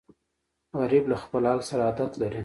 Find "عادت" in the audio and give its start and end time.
1.87-2.11